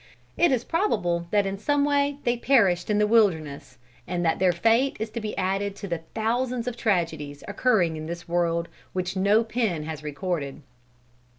[0.35, 3.77] It is probable that in some way they perished in the wilderness,
[4.07, 8.07] and that their fate is to be added to the thousands of tragedies occurring in
[8.07, 10.63] this world which no pen has recorded.